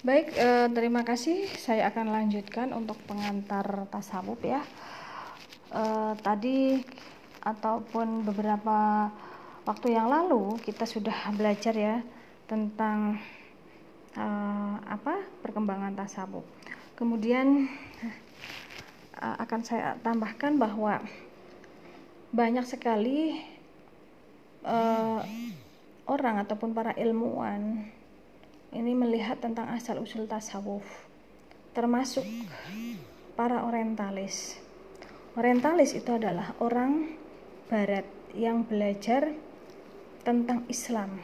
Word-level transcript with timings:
Baik, 0.00 0.32
eh, 0.32 0.68
terima 0.72 1.04
kasih. 1.04 1.44
Saya 1.60 1.92
akan 1.92 2.08
lanjutkan 2.08 2.72
untuk 2.72 2.96
pengantar 3.04 3.84
tasawuf 3.92 4.40
ya. 4.40 4.64
Eh, 5.76 6.12
tadi 6.24 6.80
ataupun 7.44 8.24
beberapa 8.24 9.12
waktu 9.68 9.92
yang 9.92 10.08
lalu 10.08 10.56
kita 10.64 10.88
sudah 10.88 11.12
belajar 11.36 11.76
ya 11.76 12.00
tentang 12.48 13.20
eh, 14.16 14.76
apa 14.88 15.20
perkembangan 15.44 15.92
tasawuf. 15.92 16.48
Kemudian 16.96 17.68
eh, 19.20 19.36
akan 19.36 19.60
saya 19.68 20.00
tambahkan 20.00 20.56
bahwa 20.56 21.04
banyak 22.32 22.64
sekali 22.64 23.36
eh, 24.64 25.20
orang 26.08 26.40
ataupun 26.40 26.72
para 26.72 26.96
ilmuwan 26.96 27.84
ini 28.70 28.94
melihat 28.94 29.42
tentang 29.42 29.70
asal 29.74 30.02
usul 30.02 30.30
tasawuf 30.30 31.10
termasuk 31.70 32.26
para 33.38 33.62
orientalis. 33.62 34.58
Orientalis 35.38 35.94
itu 35.94 36.10
adalah 36.10 36.58
orang 36.58 37.14
barat 37.70 38.02
yang 38.34 38.66
belajar 38.66 39.30
tentang 40.26 40.66
Islam 40.66 41.22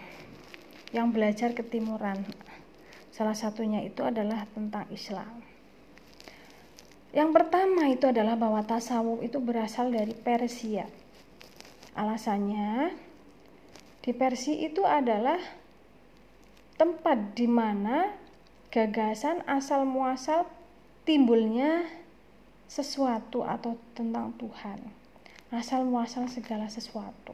yang 0.94 1.10
belajar 1.10 1.52
ketimuran. 1.52 2.22
Salah 3.10 3.34
satunya 3.34 3.82
itu 3.82 4.00
adalah 4.06 4.46
tentang 4.54 4.86
Islam. 4.92 5.42
Yang 7.10 7.30
pertama 7.32 7.88
itu 7.88 8.04
adalah 8.06 8.36
bahwa 8.36 8.60
tasawuf 8.62 9.24
itu 9.24 9.40
berasal 9.40 9.88
dari 9.88 10.12
Persia. 10.12 10.84
Alasannya 11.96 12.92
di 14.04 14.12
Persia 14.12 14.56
itu 14.68 14.84
adalah 14.84 15.40
tempat 16.76 17.32
di 17.32 17.48
mana 17.48 18.12
gagasan 18.68 19.40
asal 19.48 19.88
muasal 19.88 20.44
timbulnya 21.08 21.88
sesuatu 22.68 23.40
atau 23.40 23.80
tentang 23.96 24.36
Tuhan. 24.36 24.84
Asal 25.48 25.88
muasal 25.88 26.28
segala 26.28 26.68
sesuatu. 26.68 27.32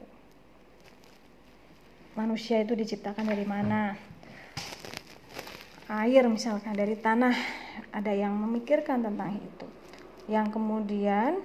Manusia 2.15 2.63
itu 2.63 2.79
diciptakan 2.79 3.27
dari 3.27 3.43
mana? 3.43 3.99
Air 5.91 6.31
misalkan 6.31 6.79
dari 6.79 6.95
tanah. 6.95 7.35
Ada 7.91 8.13
yang 8.15 8.37
memikirkan 8.37 9.03
tentang 9.03 9.41
itu. 9.41 9.67
Yang 10.31 10.55
kemudian 10.55 11.41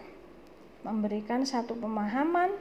memberikan 0.86 1.48
satu 1.48 1.74
pemahaman 1.74 2.52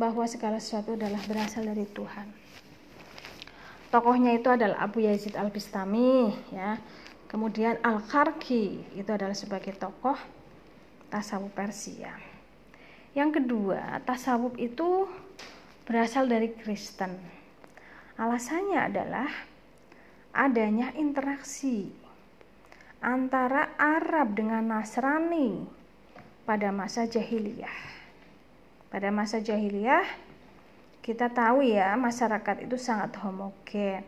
bahwa 0.00 0.24
segala 0.24 0.56
sesuatu 0.56 0.96
adalah 0.96 1.20
berasal 1.26 1.68
dari 1.68 1.84
Tuhan 1.84 2.42
tokohnya 3.92 4.32
itu 4.40 4.48
adalah 4.48 4.80
Abu 4.80 5.04
Yazid 5.04 5.36
Al 5.36 5.52
Bistami 5.52 6.32
ya. 6.48 6.80
Kemudian 7.28 7.76
Al 7.84 8.00
Kharki 8.00 8.80
itu 8.96 9.10
adalah 9.12 9.36
sebagai 9.36 9.76
tokoh 9.76 10.16
tasawuf 11.12 11.52
Persia. 11.52 12.16
Yang 13.12 13.44
kedua 13.44 14.00
tasawuf 14.08 14.56
itu 14.56 15.04
berasal 15.84 16.24
dari 16.24 16.56
Kristen. 16.56 17.20
Alasannya 18.16 18.80
adalah 18.80 19.28
adanya 20.32 20.92
interaksi 20.96 21.92
antara 23.04 23.76
Arab 23.76 24.32
dengan 24.36 24.64
Nasrani 24.72 25.68
pada 26.48 26.72
masa 26.72 27.04
jahiliyah. 27.04 27.92
Pada 28.92 29.08
masa 29.08 29.40
jahiliyah 29.40 30.04
kita 31.02 31.34
tahu 31.34 31.66
ya 31.66 31.98
masyarakat 31.98 32.62
itu 32.62 32.78
sangat 32.78 33.18
homogen. 33.18 34.06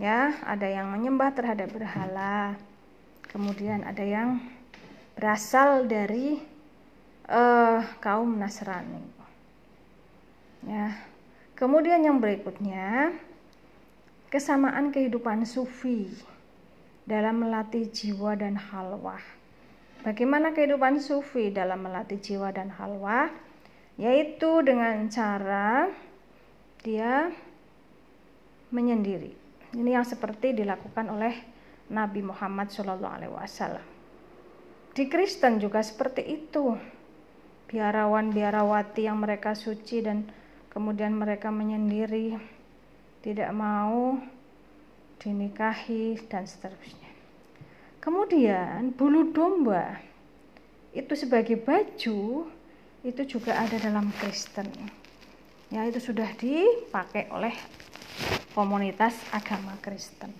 Ya 0.00 0.40
ada 0.48 0.64
yang 0.64 0.88
menyembah 0.88 1.36
terhadap 1.36 1.68
berhala 1.68 2.56
kemudian 3.28 3.84
ada 3.84 4.00
yang 4.00 4.40
berasal 5.12 5.84
dari 5.84 6.40
uh, 7.28 7.84
kaum 8.00 8.40
Nasrani. 8.40 9.04
Ya 10.64 10.96
kemudian 11.52 12.00
yang 12.00 12.24
berikutnya 12.24 13.12
kesamaan 14.32 14.96
kehidupan 14.96 15.44
sufi 15.44 16.08
dalam 17.04 17.44
melatih 17.44 17.84
jiwa 17.92 18.32
dan 18.32 18.56
halwah. 18.56 19.20
Bagaimana 20.00 20.56
kehidupan 20.56 21.04
sufi 21.04 21.52
dalam 21.52 21.84
melatih 21.84 22.16
jiwa 22.16 22.48
dan 22.48 22.72
halwah 22.72 23.28
yaitu 24.02 24.66
dengan 24.66 25.06
cara 25.06 25.86
dia 26.82 27.30
menyendiri. 28.74 29.30
Ini 29.78 30.02
yang 30.02 30.02
seperti 30.02 30.58
dilakukan 30.58 31.06
oleh 31.06 31.38
Nabi 31.86 32.26
Muhammad 32.26 32.66
Wasallam. 32.74 33.86
Di 34.90 35.06
Kristen 35.06 35.62
juga 35.62 35.86
seperti 35.86 36.26
itu. 36.26 36.74
Biarawan 37.70 38.34
biarawati 38.34 39.08
yang 39.08 39.22
mereka 39.22 39.56
suci 39.56 40.04
dan 40.04 40.28
kemudian 40.68 41.16
mereka 41.16 41.48
menyendiri, 41.48 42.36
tidak 43.24 43.48
mau 43.56 44.20
dinikahi 45.22 46.20
dan 46.28 46.44
seterusnya. 46.44 47.08
Kemudian 48.02 48.92
bulu 48.92 49.32
domba 49.32 50.02
itu 50.92 51.16
sebagai 51.16 51.56
baju 51.56 52.50
itu 53.02 53.38
juga 53.38 53.58
ada 53.58 53.74
dalam 53.82 54.14
Kristen. 54.22 54.70
Ya 55.74 55.82
itu 55.82 55.98
sudah 55.98 56.30
dipakai 56.38 57.26
oleh 57.34 57.54
komunitas 58.54 59.18
agama 59.34 59.74
Kristen. 59.82 60.30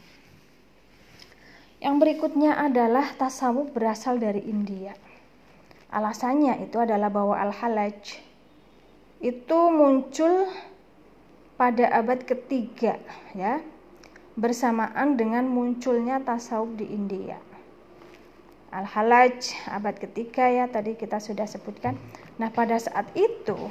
Yang 1.83 1.95
berikutnya 1.99 2.55
adalah 2.62 3.11
tasawuf 3.19 3.75
berasal 3.75 4.23
dari 4.23 4.47
India. 4.47 4.95
Alasannya 5.91 6.62
itu 6.62 6.78
adalah 6.78 7.11
bahwa 7.11 7.34
al-halaj 7.34 8.23
itu 9.19 9.59
muncul 9.75 10.47
pada 11.59 11.91
abad 11.94 12.23
ketiga 12.23 12.99
ya 13.39 13.62
bersamaan 14.34 15.15
dengan 15.15 15.47
munculnya 15.47 16.19
tasawuf 16.25 16.75
di 16.75 16.91
India 16.91 17.39
Al-Halaj 18.72 19.53
abad 19.69 20.00
ketiga 20.00 20.49
ya 20.49 20.65
tadi 20.65 20.97
kita 20.97 21.21
sudah 21.21 21.44
sebutkan. 21.44 22.00
Nah 22.41 22.49
pada 22.49 22.81
saat 22.81 23.05
itu 23.12 23.69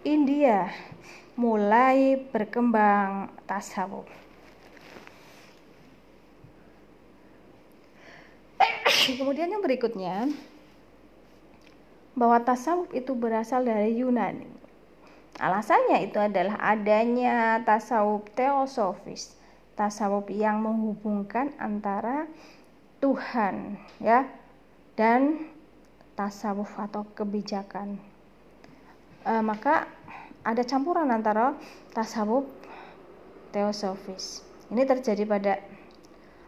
India 0.00 0.72
mulai 1.36 2.16
berkembang 2.32 3.28
tasawuf. 3.44 4.08
Kemudian 9.04 9.52
yang 9.52 9.60
berikutnya 9.60 10.32
bahwa 12.16 12.40
tasawuf 12.40 12.88
itu 12.96 13.12
berasal 13.12 13.60
dari 13.68 14.00
Yunani. 14.00 14.48
Alasannya 15.36 16.08
itu 16.08 16.16
adalah 16.16 16.56
adanya 16.62 17.60
tasawuf 17.66 18.24
teosofis, 18.32 19.36
tasawuf 19.76 20.30
yang 20.32 20.62
menghubungkan 20.62 21.52
antara 21.60 22.30
Tuhan 23.04 23.76
ya 24.00 24.24
dan 24.96 25.44
tasawuf 26.16 26.72
atau 26.80 27.04
kebijakan. 27.12 28.00
E, 29.20 29.32
maka 29.44 29.84
ada 30.40 30.64
campuran 30.64 31.12
antara 31.12 31.52
tasawuf 31.92 32.48
teosofis. 33.52 34.40
Ini 34.72 34.88
terjadi 34.88 35.28
pada 35.28 35.60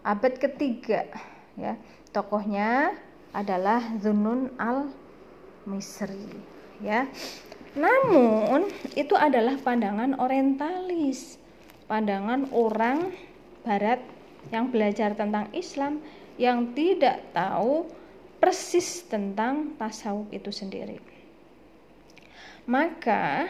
abad 0.00 0.32
ketiga 0.40 1.04
ya. 1.60 1.76
Tokohnya 2.16 2.96
adalah 3.36 3.84
Zunun 4.00 4.48
al 4.56 4.88
Misri 5.68 6.40
ya. 6.80 7.04
Namun 7.76 8.72
itu 8.96 9.12
adalah 9.12 9.60
pandangan 9.60 10.16
orientalis 10.16 11.36
pandangan 11.86 12.50
orang 12.50 13.14
barat 13.62 14.02
yang 14.54 14.70
belajar 14.70 15.14
tentang 15.18 15.50
Islam 15.50 16.02
yang 16.36 16.76
tidak 16.76 17.24
tahu 17.32 17.88
persis 18.36 19.02
tentang 19.08 19.74
tasawuf 19.80 20.28
itu 20.30 20.52
sendiri. 20.52 21.00
Maka 22.68 23.48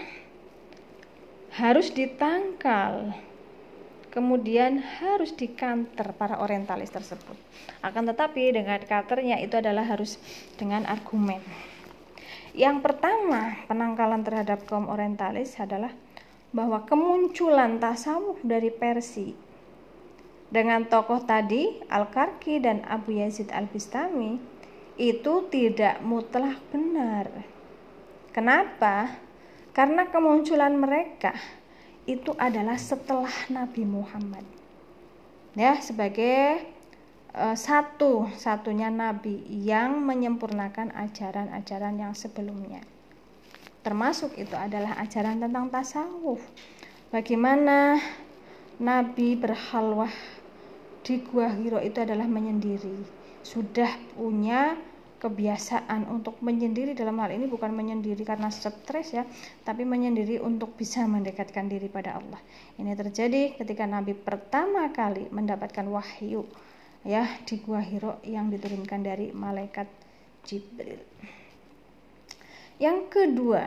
harus 1.57 1.89
ditangkal, 1.91 3.17
kemudian 4.13 4.79
harus 4.81 5.33
dikanter 5.33 6.13
para 6.15 6.39
orientalis 6.39 6.93
tersebut. 6.93 7.35
Akan 7.81 8.07
tetapi 8.07 8.55
dengan 8.55 8.79
kanternya 8.85 9.41
itu 9.41 9.57
adalah 9.59 9.89
harus 9.89 10.21
dengan 10.61 10.85
argumen. 10.85 11.41
Yang 12.57 12.81
pertama, 12.85 13.57
penangkalan 13.69 14.25
terhadap 14.25 14.65
kaum 14.65 14.89
orientalis 14.89 15.57
adalah 15.61 15.93
bahwa 16.57 16.85
kemunculan 16.89 17.77
tasawuf 17.77 18.41
dari 18.41 18.73
Persia 18.73 19.46
dengan 20.51 20.87
tokoh 20.87 21.23
tadi 21.27 21.83
Al-Karki 21.91 22.63
dan 22.63 22.87
Abu 22.87 23.19
Yazid 23.19 23.51
Al-Bistami 23.51 24.39
itu 24.97 25.35
tidak 25.53 26.01
mutlak 26.01 26.57
benar. 26.73 27.29
Kenapa? 28.33 29.21
Karena 29.77 30.09
kemunculan 30.09 30.77
mereka 30.79 31.37
itu 32.07 32.33
adalah 32.39 32.79
setelah 32.79 33.33
Nabi 33.51 33.83
Muhammad. 33.83 34.47
ya 35.57 35.81
sebagai 35.81 36.69
uh, 37.33 37.57
satu 37.57 38.29
satunya 38.37 38.93
nabi 38.93 39.41
yang 39.49 40.05
menyempurnakan 40.05 40.93
ajaran-ajaran 40.93 41.97
yang 41.97 42.13
sebelumnya 42.13 42.85
termasuk 43.81 44.37
itu 44.37 44.53
adalah 44.53 45.01
ajaran 45.01 45.41
tentang 45.41 45.73
tasawuf 45.73 46.45
bagaimana 47.09 47.97
nabi 48.77 49.33
berhalwah 49.33 50.13
di 51.07 51.23
gua 51.23 51.47
Hiro 51.55 51.79
itu 51.79 52.03
adalah 52.03 52.27
menyendiri. 52.27 53.07
Sudah 53.47 53.95
punya 54.19 54.75
kebiasaan 55.23 56.11
untuk 56.11 56.43
menyendiri 56.43 56.93
dalam 56.93 57.17
hal 57.23 57.33
ini 57.33 57.49
bukan 57.49 57.73
menyendiri 57.73 58.21
karena 58.21 58.53
stres 58.53 59.17
ya 59.17 59.25
tapi 59.65 59.89
menyendiri 59.89 60.45
untuk 60.45 60.77
bisa 60.77 61.07
mendekatkan 61.07 61.71
diri 61.71 61.87
pada 61.87 62.19
Allah. 62.19 62.43
Ini 62.77 62.93
terjadi 62.99 63.55
ketika 63.55 63.87
Nabi 63.87 64.13
pertama 64.19 64.91
kali 64.91 65.31
mendapatkan 65.31 65.87
wahyu 65.87 66.45
ya 67.07 67.23
di 67.47 67.63
Gua 67.63 67.79
Hiro 67.79 68.19
yang 68.27 68.51
diturunkan 68.51 69.01
dari 69.07 69.31
malaikat 69.31 69.87
Jibril. 70.43 71.01
Yang 72.83 72.99
kedua 73.09 73.63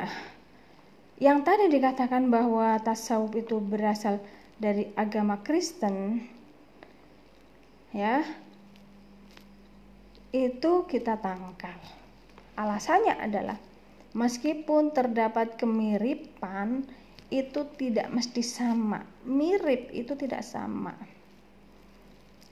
yang 1.24 1.48
tadi 1.48 1.72
dikatakan 1.72 2.28
bahwa 2.28 2.78
tasawuf 2.84 3.32
itu 3.36 3.64
berasal 3.64 4.20
dari 4.60 4.92
agama 4.96 5.40
Kristen 5.40 6.24
ya 7.94 8.22
itu 10.30 10.86
kita 10.86 11.18
tangkal. 11.18 11.80
Alasannya 12.54 13.18
adalah 13.18 13.58
meskipun 14.14 14.94
terdapat 14.94 15.58
kemiripan 15.58 16.86
itu 17.34 17.62
tidak 17.78 18.10
mesti 18.14 18.42
sama. 18.42 19.06
Mirip 19.26 19.90
itu 19.94 20.14
tidak 20.14 20.46
sama. 20.46 20.94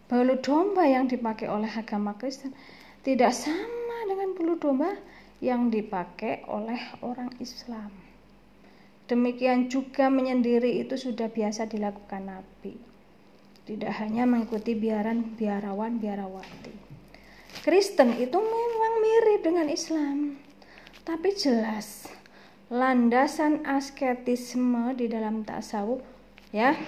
Bulu 0.08 0.40
domba 0.40 0.88
yang 0.88 1.12
dipakai 1.12 1.52
oleh 1.52 1.68
agama 1.68 2.16
Kristen 2.16 2.56
tidak 3.04 3.36
sama 3.36 3.98
dengan 4.08 4.32
bulu 4.34 4.56
domba 4.56 4.96
yang 5.44 5.68
dipakai 5.68 6.48
oleh 6.48 6.80
orang 7.04 7.30
Islam. 7.44 7.92
Demikian 9.08 9.68
juga 9.72 10.08
menyendiri 10.12 10.84
itu 10.84 10.96
sudah 10.96 11.32
biasa 11.32 11.68
dilakukan 11.68 12.28
Nabi. 12.28 12.97
Tidak 13.68 13.92
hanya 14.00 14.24
mengikuti 14.24 14.80
biaran 14.80 15.36
biarawan 15.36 16.00
biarawati. 16.00 16.72
Kristen 17.68 18.16
itu 18.16 18.40
memang 18.40 18.94
mirip 19.04 19.44
dengan 19.44 19.68
Islam, 19.68 20.40
tapi 21.04 21.36
jelas 21.36 22.08
landasan 22.72 23.68
asketisme 23.68 24.96
di 24.96 25.12
dalam 25.12 25.44
tasawuf 25.44 26.00
ya. 26.56 26.80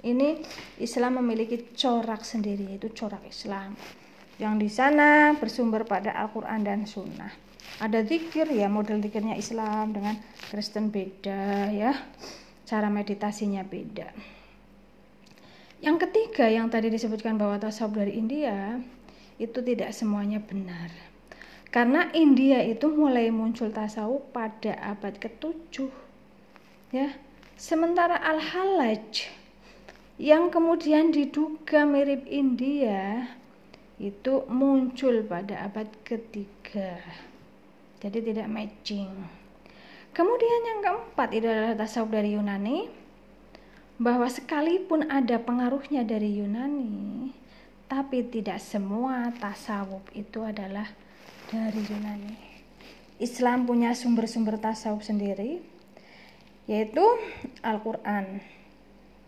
Ini 0.00 0.42
Islam 0.82 1.22
memiliki 1.22 1.76
corak 1.78 2.26
sendiri 2.26 2.74
yaitu 2.74 2.90
corak 2.90 3.22
Islam 3.28 3.76
yang 4.40 4.56
di 4.56 4.72
sana 4.72 5.36
bersumber 5.36 5.84
pada 5.84 6.16
Al-Qur'an 6.16 6.64
dan 6.64 6.88
Sunnah. 6.88 7.30
Ada 7.78 8.02
zikir 8.02 8.48
ya 8.48 8.66
model 8.72 9.04
zikirnya 9.04 9.36
Islam 9.36 9.92
dengan 9.92 10.16
Kristen 10.48 10.88
beda 10.88 11.68
ya. 11.70 11.92
Cara 12.64 12.88
meditasinya 12.88 13.60
beda. 13.60 14.39
Yang 15.80 16.08
ketiga 16.08 16.44
yang 16.44 16.68
tadi 16.68 16.92
disebutkan 16.92 17.40
bahwa 17.40 17.56
tasawuf 17.56 17.96
dari 17.96 18.20
India 18.20 18.76
itu 19.40 19.64
tidak 19.64 19.96
semuanya 19.96 20.36
benar. 20.44 20.92
Karena 21.72 22.12
India 22.12 22.60
itu 22.60 22.92
mulai 22.92 23.32
muncul 23.32 23.72
tasawuf 23.72 24.28
pada 24.28 24.76
abad 24.76 25.16
ke-7. 25.16 25.88
Ya. 26.92 27.16
Sementara 27.56 28.20
Al-Halaj 28.20 29.28
yang 30.20 30.52
kemudian 30.52 31.16
diduga 31.16 31.88
mirip 31.88 32.28
India 32.28 33.32
itu 33.96 34.44
muncul 34.52 35.24
pada 35.24 35.64
abad 35.64 35.88
ketiga. 36.04 37.00
Jadi 38.04 38.32
tidak 38.32 38.52
matching. 38.52 39.08
Kemudian 40.12 40.60
yang 40.68 40.80
keempat 40.84 41.28
itu 41.32 41.48
adalah 41.48 41.72
tasawuf 41.72 42.12
dari 42.12 42.36
Yunani 42.36 42.99
bahwa 44.00 44.24
sekalipun 44.32 45.12
ada 45.12 45.36
pengaruhnya 45.36 46.08
dari 46.08 46.40
Yunani, 46.40 47.36
tapi 47.84 48.24
tidak 48.24 48.56
semua 48.56 49.28
tasawuf 49.36 50.00
itu 50.16 50.40
adalah 50.40 50.88
dari 51.52 51.84
Yunani. 51.84 52.34
Islam 53.20 53.68
punya 53.68 53.92
sumber-sumber 53.92 54.56
tasawuf 54.56 55.04
sendiri 55.04 55.60
yaitu 56.64 57.04
Al-Qur'an. 57.60 58.40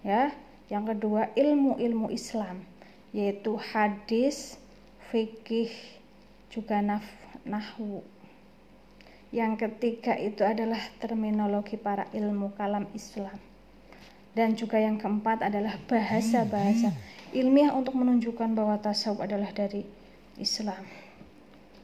Ya, 0.00 0.32
yang 0.72 0.88
kedua 0.88 1.28
ilmu-ilmu 1.36 2.08
Islam 2.08 2.64
yaitu 3.12 3.60
hadis, 3.60 4.56
fikih, 5.12 5.68
juga 6.48 6.80
naf 6.80 7.04
nahwu. 7.44 8.00
Yang 9.36 9.68
ketiga 9.68 10.16
itu 10.16 10.48
adalah 10.48 10.80
terminologi 10.96 11.76
para 11.76 12.08
ilmu 12.16 12.56
kalam 12.56 12.88
Islam. 12.96 13.51
Dan 14.32 14.56
juga 14.56 14.80
yang 14.80 14.96
keempat 14.96 15.44
adalah 15.44 15.76
bahasa-bahasa 15.84 16.96
ilmiah 17.36 17.76
untuk 17.76 18.00
menunjukkan 18.00 18.56
bahwa 18.56 18.80
tasawuf 18.80 19.20
adalah 19.20 19.52
dari 19.52 19.84
Islam. 20.40 20.80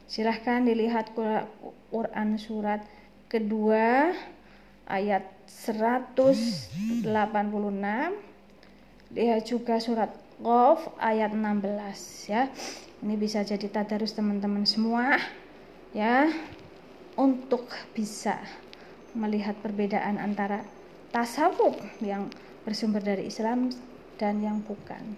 Silahkan 0.08 0.64
dilihat 0.64 1.12
Quran 1.92 2.40
surat 2.40 2.80
kedua 3.28 4.16
ayat 4.88 5.28
186. 5.44 7.12
Lihat 9.12 9.42
juga 9.44 9.76
surat 9.80 10.12
Qaf 10.40 10.96
ayat 10.96 11.36
16 11.36 12.32
ya. 12.32 12.48
Ini 13.04 13.14
bisa 13.20 13.44
jadi 13.44 13.68
tadarus 13.68 14.16
teman-teman 14.16 14.64
semua 14.64 15.20
ya 15.92 16.32
untuk 17.20 17.68
bisa 17.92 18.40
melihat 19.12 19.60
perbedaan 19.60 20.16
antara 20.16 20.64
tasawuf 21.14 21.76
yang 22.04 22.28
bersumber 22.68 23.00
dari 23.00 23.30
Islam 23.30 23.72
dan 24.20 24.42
yang 24.44 24.60
bukan. 24.60 25.16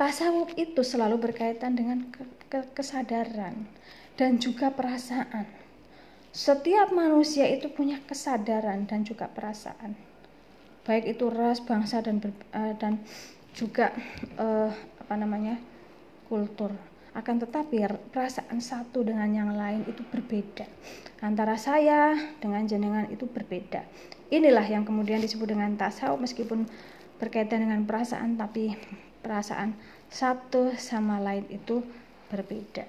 Tasawuf 0.00 0.56
itu 0.56 0.80
selalu 0.80 1.30
berkaitan 1.30 1.76
dengan 1.76 2.08
kesadaran 2.48 3.68
dan 4.16 4.40
juga 4.40 4.72
perasaan. 4.72 5.44
Setiap 6.30 6.94
manusia 6.94 7.44
itu 7.50 7.68
punya 7.68 8.00
kesadaran 8.06 8.88
dan 8.88 9.04
juga 9.04 9.28
perasaan. 9.28 9.92
Baik 10.86 11.18
itu 11.18 11.28
ras, 11.28 11.60
bangsa 11.60 12.00
dan 12.00 12.22
ber, 12.22 12.32
uh, 12.56 12.72
dan 12.80 13.02
juga 13.52 13.92
uh, 14.40 14.72
apa 15.04 15.14
namanya? 15.20 15.58
kultur. 16.30 16.70
Akan 17.10 17.42
tetapi 17.42 17.82
perasaan 18.14 18.62
satu 18.62 19.02
dengan 19.02 19.26
yang 19.34 19.50
lain 19.58 19.82
itu 19.90 20.06
berbeda. 20.06 20.62
Antara 21.18 21.58
saya 21.58 22.14
dengan 22.38 22.62
jenengan 22.70 23.10
itu 23.10 23.26
berbeda. 23.26 23.82
Inilah 24.30 24.62
yang 24.62 24.86
kemudian 24.86 25.18
disebut 25.18 25.50
dengan 25.50 25.74
tasawuf 25.74 26.22
meskipun 26.22 26.70
berkaitan 27.18 27.66
dengan 27.66 27.82
perasaan 27.82 28.38
tapi 28.38 28.78
perasaan 29.26 29.74
satu 30.06 30.70
sama 30.78 31.18
lain 31.18 31.50
itu 31.50 31.82
berbeda. 32.30 32.86